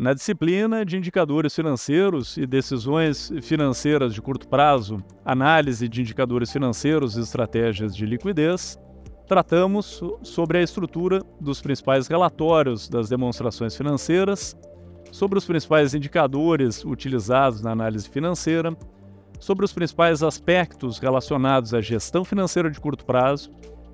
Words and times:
Na 0.00 0.14
disciplina 0.14 0.82
de 0.82 0.96
indicadores 0.96 1.54
financeiros 1.54 2.38
e 2.38 2.46
decisões 2.46 3.30
financeiras 3.42 4.14
de 4.14 4.22
curto 4.22 4.48
prazo, 4.48 5.04
análise 5.22 5.86
de 5.86 6.00
indicadores 6.00 6.50
financeiros 6.50 7.18
e 7.18 7.20
estratégias 7.20 7.94
de 7.94 8.06
liquidez, 8.06 8.78
tratamos 9.28 10.02
sobre 10.22 10.56
a 10.56 10.62
estrutura 10.62 11.20
dos 11.38 11.60
principais 11.60 12.08
relatórios 12.08 12.88
das 12.88 13.10
demonstrações 13.10 13.76
financeiras, 13.76 14.56
sobre 15.12 15.36
os 15.36 15.44
principais 15.44 15.92
indicadores 15.92 16.82
utilizados 16.82 17.60
na 17.60 17.72
análise 17.72 18.08
financeira, 18.08 18.74
sobre 19.38 19.66
os 19.66 19.72
principais 19.74 20.22
aspectos 20.22 20.98
relacionados 20.98 21.74
à 21.74 21.82
gestão 21.82 22.24
financeira 22.24 22.70
de 22.70 22.80
curto 22.80 23.04
prazo 23.04 23.50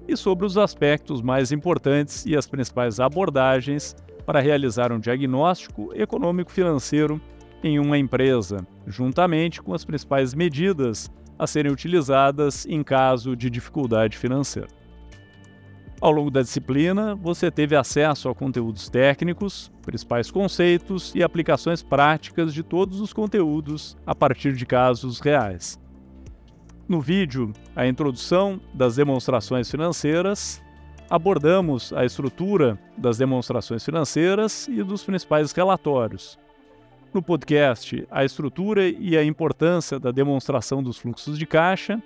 e 0.07 0.17
sobre 0.17 0.47
os 0.47 0.57
aspectos 0.57 1.21
mais 1.21 1.51
importantes 1.51 2.25
e 2.27 2.37
as 2.37 2.47
principais 2.47 3.01
abordagens 3.01 3.97
para 4.27 4.41
realizar 4.41 4.93
um 4.93 4.99
diagnóstico 4.99 5.93
econômico-financeiro 5.95 7.21
em 7.63 7.79
uma 7.79 7.97
empresa, 7.97 8.67
juntamente 8.87 9.63
com 9.63 9.73
as 9.73 9.85
principais 9.85 10.35
medidas 10.35 11.11
a 11.39 11.47
serem 11.47 11.71
utilizadas 11.71 12.67
em 12.67 12.83
caso 12.83 13.37
de 13.37 13.49
dificuldade 13.49 14.19
financeira. 14.19 14.69
Ao 16.01 16.11
longo 16.11 16.31
da 16.31 16.43
disciplina, 16.43 17.15
você 17.15 17.51
teve 17.51 17.75
acesso 17.75 18.29
a 18.29 18.35
conteúdos 18.35 18.89
técnicos, 18.89 19.73
principais 19.83 20.31
conceitos 20.31 21.15
e 21.15 21.23
aplicações 21.23 21.83
práticas 21.83 22.53
de 22.53 22.63
todos 22.63 23.01
os 23.01 23.13
conteúdos 23.13 23.97
a 24.05 24.15
partir 24.15 24.53
de 24.53 24.67
casos 24.67 25.21
reais. 25.21 25.81
No 26.87 27.01
vídeo, 27.01 27.53
a 27.75 27.87
introdução 27.87 28.61
das 28.75 28.97
demonstrações 28.97 29.71
financeiras 29.71 30.63
abordamos 31.09 31.93
a 31.93 32.05
estrutura 32.05 32.79
das 32.97 33.19
demonstrações 33.19 33.85
financeiras 33.85 34.69
e 34.69 34.83
dos 34.83 35.05
principais 35.05 35.53
relatórios. 35.53 36.39
No 37.15 37.23
podcast, 37.23 38.07
a 38.11 38.25
estrutura 38.25 38.87
e 38.89 39.17
a 39.17 39.25
importância 39.25 39.99
da 39.99 40.11
demonstração 40.11 40.83
dos 40.83 40.99
fluxos 40.99 41.39
de 41.39 41.47
caixa, 41.47 42.03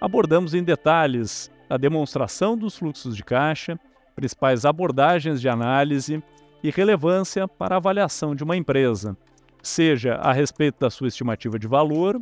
abordamos 0.00 0.54
em 0.54 0.62
detalhes 0.62 1.50
a 1.68 1.76
demonstração 1.76 2.56
dos 2.56 2.76
fluxos 2.76 3.16
de 3.16 3.24
caixa, 3.24 3.78
principais 4.14 4.64
abordagens 4.64 5.40
de 5.40 5.48
análise 5.48 6.22
e 6.62 6.70
relevância 6.70 7.46
para 7.46 7.74
a 7.74 7.78
avaliação 7.78 8.34
de 8.34 8.44
uma 8.44 8.56
empresa, 8.56 9.16
seja 9.62 10.14
a 10.14 10.32
respeito 10.32 10.78
da 10.80 10.88
sua 10.88 11.08
estimativa 11.08 11.58
de 11.58 11.66
valor, 11.66 12.20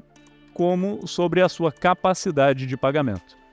como 0.52 1.06
sobre 1.06 1.42
a 1.42 1.48
sua 1.48 1.70
capacidade 1.70 2.66
de 2.66 2.76
pagamento. 2.76 3.43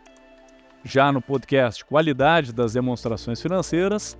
Já 0.83 1.11
no 1.11 1.21
podcast 1.21 1.85
Qualidade 1.85 2.51
das 2.51 2.73
Demonstrações 2.73 3.39
Financeiras, 3.39 4.17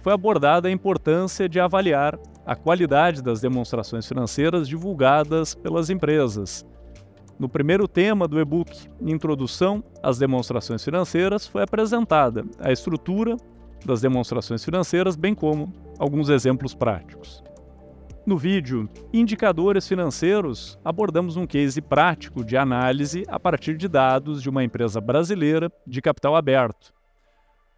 foi 0.00 0.12
abordada 0.12 0.68
a 0.68 0.70
importância 0.70 1.48
de 1.48 1.58
avaliar 1.58 2.18
a 2.46 2.54
qualidade 2.54 3.22
das 3.22 3.40
demonstrações 3.40 4.06
financeiras 4.06 4.68
divulgadas 4.68 5.54
pelas 5.54 5.90
empresas. 5.90 6.64
No 7.38 7.48
primeiro 7.48 7.88
tema 7.88 8.28
do 8.28 8.38
e-book 8.38 8.70
Introdução 9.00 9.82
às 10.02 10.18
Demonstrações 10.18 10.84
Financeiras, 10.84 11.48
foi 11.48 11.62
apresentada 11.62 12.44
a 12.60 12.70
estrutura 12.70 13.36
das 13.84 14.00
demonstrações 14.00 14.64
financeiras, 14.64 15.16
bem 15.16 15.34
como 15.34 15.72
alguns 15.98 16.28
exemplos 16.28 16.74
práticos. 16.74 17.42
No 18.26 18.38
vídeo 18.38 18.88
Indicadores 19.12 19.86
Financeiros, 19.86 20.78
abordamos 20.82 21.36
um 21.36 21.46
case 21.46 21.82
prático 21.82 22.42
de 22.42 22.56
análise 22.56 23.22
a 23.28 23.38
partir 23.38 23.76
de 23.76 23.86
dados 23.86 24.42
de 24.42 24.48
uma 24.48 24.64
empresa 24.64 24.98
brasileira 24.98 25.70
de 25.86 26.00
capital 26.00 26.34
aberto. 26.34 26.94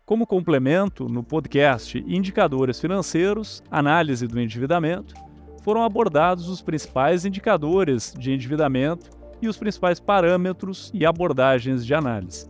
Como 0.04 0.24
complemento, 0.24 1.08
no 1.08 1.24
podcast 1.24 1.98
Indicadores 2.06 2.80
Financeiros 2.80 3.60
Análise 3.68 4.28
do 4.28 4.40
Endividamento, 4.40 5.16
foram 5.64 5.82
abordados 5.82 6.48
os 6.48 6.62
principais 6.62 7.24
indicadores 7.24 8.14
de 8.16 8.32
endividamento 8.32 9.10
e 9.42 9.48
os 9.48 9.56
principais 9.56 9.98
parâmetros 9.98 10.92
e 10.94 11.04
abordagens 11.04 11.84
de 11.84 11.92
análise. 11.92 12.48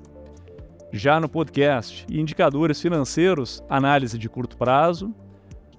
Já 0.92 1.18
no 1.18 1.30
podcast 1.30 2.06
Indicadores 2.10 2.78
Financeiros 2.78 3.62
Análise 3.70 4.18
de 4.18 4.28
Curto 4.28 4.58
Prazo, 4.58 5.14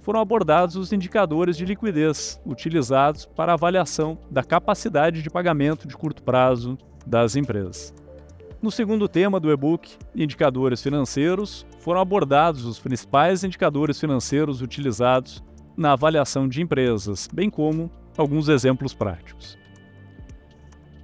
foram 0.08 0.22
abordados 0.22 0.78
os 0.78 0.94
indicadores 0.94 1.58
de 1.58 1.66
liquidez 1.66 2.40
utilizados 2.46 3.26
para 3.26 3.52
avaliação 3.52 4.18
da 4.32 4.42
capacidade 4.42 5.22
de 5.22 5.30
pagamento 5.30 5.86
de 5.86 5.98
curto 5.98 6.24
prazo 6.24 6.78
das 7.06 7.36
empresas. 7.36 7.94
No 8.62 8.72
segundo 8.72 9.10
tema 9.10 9.38
do 9.38 9.52
e-book, 9.52 9.98
Indicadores 10.16 10.82
Financeiros, 10.82 11.66
foram 11.82 12.00
abordados 12.00 12.64
os 12.64 12.80
principais 12.80 13.44
indicadores 13.44 14.00
financeiros 14.00 14.62
utilizados 14.62 15.44
na 15.76 15.92
avaliação 15.92 16.48
de 16.48 16.62
empresas, 16.62 17.28
bem 17.34 17.50
como 17.50 17.92
alguns 18.18 18.48
exemplos 18.48 18.94
práticos. 18.94 19.58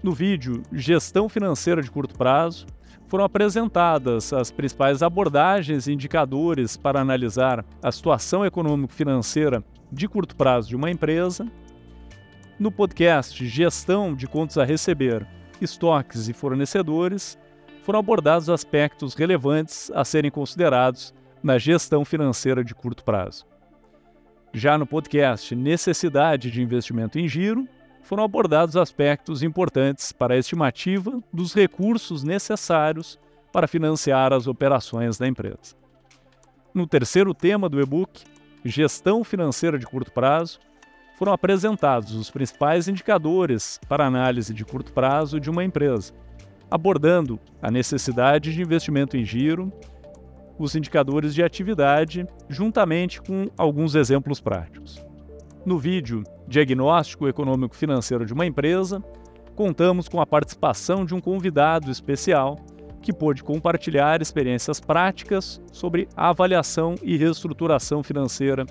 No 0.02 0.14
vídeo 0.14 0.64
Gestão 0.72 1.28
Financeira 1.28 1.82
de 1.82 1.92
Curto 1.92 2.18
Prazo, 2.18 2.66
foram 3.14 3.26
apresentadas 3.26 4.34
as 4.34 4.50
principais 4.50 5.04
abordagens 5.04 5.86
e 5.86 5.94
indicadores 5.94 6.76
para 6.76 7.00
analisar 7.00 7.64
a 7.80 7.92
situação 7.92 8.44
econômico-financeira 8.44 9.64
de 9.92 10.08
curto 10.08 10.36
prazo 10.36 10.70
de 10.70 10.76
uma 10.76 10.90
empresa. 10.90 11.46
No 12.58 12.72
podcast 12.72 13.46
Gestão 13.46 14.16
de 14.16 14.26
Contas 14.26 14.58
a 14.58 14.66
Receber, 14.66 15.28
Estoques 15.62 16.28
e 16.28 16.34
Fornecedores, 16.34 17.38
foram 17.84 18.00
abordados 18.00 18.50
aspectos 18.50 19.14
relevantes 19.14 19.92
a 19.94 20.04
serem 20.04 20.32
considerados 20.32 21.14
na 21.44 21.60
gestão 21.60 22.04
financeira 22.04 22.64
de 22.64 22.74
curto 22.74 23.04
prazo. 23.04 23.46
Já 24.52 24.76
no 24.76 24.88
podcast 24.88 25.56
Necessidade 25.56 26.50
de 26.50 26.64
Investimento 26.64 27.20
em 27.20 27.28
Giro, 27.28 27.68
foram 28.04 28.24
abordados 28.24 28.78
aspectos 28.78 29.42
importantes 29.42 30.12
para 30.12 30.36
a 30.36 30.38
estimativa 30.38 31.20
dos 31.32 31.54
recursos 31.54 32.24
necessários 32.24 33.18
para 33.52 33.68
financiar 33.68 34.34
as 34.34 34.46
operações 34.46 35.18
da 35.18 35.28
empresa. 35.28 35.76
No 36.74 36.86
terceiro 36.86 37.34
tema 37.34 37.70
do 37.70 37.82
e-book, 37.82 38.24
Gestão 38.66 39.24
Financeira 39.24 39.80
de 39.80 39.86
Curto 39.86 40.12
Prazo, 40.12 40.60
foram 41.18 41.32
apresentados 41.32 42.16
os 42.16 42.30
principais 42.30 42.88
indicadores 42.88 43.80
para 43.88 44.06
análise 44.06 44.54
de 44.54 44.66
curto 44.66 44.92
prazo 44.92 45.40
de 45.40 45.50
uma 45.50 45.64
empresa, 45.64 46.14
abordando 46.70 47.40
a 47.62 47.70
necessidade 47.70 48.52
de 48.54 48.62
investimento 48.62 49.16
em 49.16 49.24
giro, 49.24 49.72
os 50.58 50.76
indicadores 50.76 51.34
de 51.34 51.44
atividade, 51.44 52.26
juntamente 52.50 53.22
com 53.22 53.50
alguns 53.58 53.96
exemplos 53.96 54.42
práticos. 54.42 55.06
No 55.66 55.78
vídeo 55.78 56.24
Diagnóstico 56.48 57.28
Econômico 57.28 57.76
Financeiro 57.76 58.26
de 58.26 58.34
uma 58.34 58.46
Empresa, 58.46 59.04
contamos 59.56 60.08
com 60.08 60.20
a 60.20 60.26
participação 60.26 61.06
de 61.06 61.14
um 61.14 61.22
convidado 61.22 61.92
especial 61.92 62.58
que 63.02 63.14
pôde 63.14 63.44
compartilhar 63.44 64.22
experiências 64.22 64.80
práticas 64.80 65.62
sobre 65.72 66.08
a 66.16 66.30
avaliação 66.30 66.96
e 67.04 67.18
reestruturação 67.18 68.02
financeira 68.02 68.66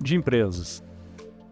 de 0.00 0.16
empresas. 0.16 0.82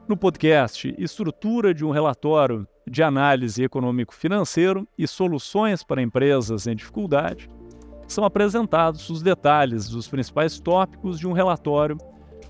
No 0.09 0.17
podcast 0.17 0.95
Estrutura 0.99 1.75
de 1.75 1.85
um 1.85 1.91
Relatório 1.91 2.67
de 2.87 3.03
Análise 3.03 3.63
Econômico-Financeiro 3.63 4.87
e 4.99 5.07
Soluções 5.07 5.85
para 5.85 6.03
Empresas 6.03 6.67
em 6.67 6.75
Dificuldade, 6.75 7.49
são 8.09 8.25
apresentados 8.25 9.09
os 9.09 9.23
detalhes 9.23 9.89
dos 9.89 10.09
principais 10.09 10.59
tópicos 10.59 11.19
de 11.19 11.29
um 11.29 11.33
relatório 11.33 11.97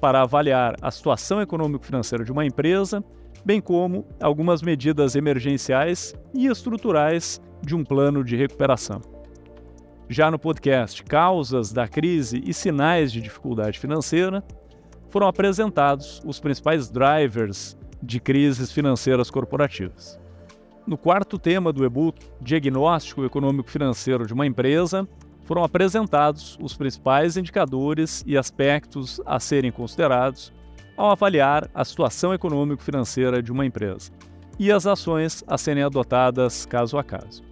para 0.00 0.22
avaliar 0.22 0.76
a 0.80 0.90
situação 0.90 1.40
econômico-financeira 1.40 2.24
de 2.24 2.32
uma 2.32 2.46
empresa, 2.46 3.04
bem 3.44 3.60
como 3.60 4.06
algumas 4.20 4.62
medidas 4.62 5.14
emergenciais 5.14 6.14
e 6.34 6.46
estruturais 6.46 7.40
de 7.62 7.74
um 7.74 7.84
plano 7.84 8.24
de 8.24 8.36
recuperação. 8.36 9.00
Já 10.08 10.30
no 10.30 10.38
podcast 10.38 11.04
Causas 11.04 11.72
da 11.72 11.86
Crise 11.86 12.42
e 12.44 12.52
Sinais 12.52 13.12
de 13.12 13.20
Dificuldade 13.20 13.78
Financeira, 13.78 14.42
foram 15.08 15.28
apresentados 15.28 16.20
os 16.24 16.40
principais 16.40 16.88
drivers 16.88 17.76
de 18.02 18.18
crises 18.18 18.72
financeiras 18.72 19.30
corporativas. 19.30 20.18
No 20.86 20.96
quarto 20.96 21.38
tema 21.38 21.72
do 21.72 21.84
e-book 21.84 22.26
Diagnóstico 22.40 23.24
Econômico-Financeiro 23.24 24.26
de 24.26 24.32
uma 24.32 24.46
Empresa, 24.46 25.06
foram 25.50 25.64
apresentados 25.64 26.56
os 26.62 26.76
principais 26.76 27.36
indicadores 27.36 28.22
e 28.24 28.38
aspectos 28.38 29.20
a 29.26 29.40
serem 29.40 29.72
considerados 29.72 30.52
ao 30.96 31.10
avaliar 31.10 31.68
a 31.74 31.84
situação 31.84 32.32
econômico-financeira 32.32 33.42
de 33.42 33.50
uma 33.50 33.66
empresa 33.66 34.12
e 34.60 34.70
as 34.70 34.86
ações 34.86 35.42
a 35.48 35.58
serem 35.58 35.82
adotadas 35.82 36.64
caso 36.66 36.96
a 36.96 37.02
caso. 37.02 37.42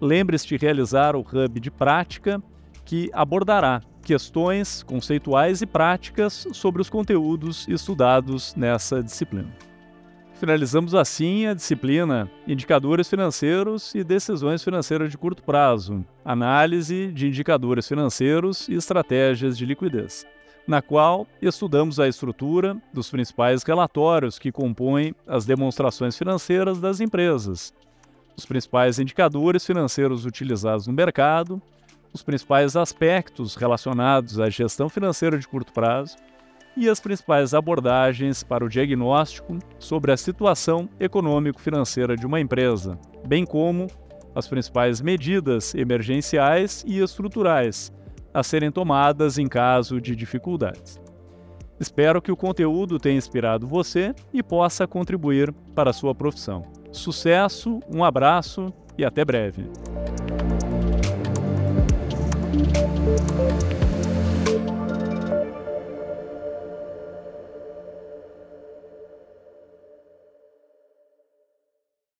Lembre-se 0.00 0.46
de 0.46 0.56
realizar 0.56 1.16
o 1.16 1.22
hub 1.22 1.58
de 1.58 1.72
prática 1.72 2.40
que 2.84 3.10
abordará 3.12 3.82
questões 4.00 4.84
conceituais 4.84 5.60
e 5.60 5.66
práticas 5.66 6.46
sobre 6.52 6.80
os 6.80 6.88
conteúdos 6.88 7.66
estudados 7.66 8.54
nessa 8.54 9.02
disciplina. 9.02 9.52
Finalizamos 10.38 10.94
assim 10.94 11.46
a 11.46 11.54
disciplina 11.54 12.30
Indicadores 12.46 13.08
Financeiros 13.10 13.92
e 13.92 14.04
Decisões 14.04 14.62
Financeiras 14.62 15.10
de 15.10 15.18
Curto 15.18 15.42
Prazo, 15.42 16.04
análise 16.24 17.10
de 17.12 17.26
indicadores 17.26 17.88
financeiros 17.88 18.68
e 18.68 18.74
estratégias 18.74 19.58
de 19.58 19.66
liquidez. 19.66 20.24
na 20.64 20.80
qual 20.82 21.26
estudamos 21.40 21.98
a 21.98 22.06
estrutura 22.06 22.76
dos 22.92 23.10
principais 23.10 23.62
relatórios 23.62 24.38
que 24.38 24.52
compõem 24.52 25.14
as 25.26 25.46
demonstrações 25.46 26.16
financeiras 26.16 26.78
das 26.78 27.00
empresas, 27.00 27.72
os 28.36 28.44
principais 28.44 28.98
indicadores 28.98 29.64
financeiros 29.64 30.26
utilizados 30.26 30.86
no 30.86 30.92
mercado, 30.92 31.60
os 32.12 32.22
principais 32.22 32.76
aspectos 32.76 33.56
relacionados 33.56 34.38
à 34.38 34.48
gestão 34.50 34.90
financeira 34.90 35.38
de 35.38 35.48
curto 35.48 35.72
prazo 35.72 36.16
e 36.78 36.88
as 36.88 37.00
principais 37.00 37.54
abordagens 37.54 38.44
para 38.44 38.64
o 38.64 38.68
diagnóstico 38.68 39.58
sobre 39.80 40.12
a 40.12 40.16
situação 40.16 40.88
econômico-financeira 41.00 42.16
de 42.16 42.24
uma 42.24 42.38
empresa, 42.38 42.96
bem 43.26 43.44
como 43.44 43.88
as 44.32 44.46
principais 44.46 45.00
medidas 45.00 45.74
emergenciais 45.74 46.84
e 46.86 47.00
estruturais 47.00 47.92
a 48.32 48.44
serem 48.44 48.70
tomadas 48.70 49.38
em 49.38 49.48
caso 49.48 50.00
de 50.00 50.14
dificuldades. 50.14 51.00
Espero 51.80 52.22
que 52.22 52.30
o 52.30 52.36
conteúdo 52.36 52.98
tenha 52.98 53.18
inspirado 53.18 53.66
você 53.66 54.14
e 54.32 54.42
possa 54.42 54.86
contribuir 54.86 55.52
para 55.74 55.90
a 55.90 55.92
sua 55.92 56.14
profissão. 56.14 56.62
Sucesso, 56.92 57.80
um 57.92 58.04
abraço 58.04 58.72
e 58.96 59.04
até 59.04 59.24
breve. 59.24 59.64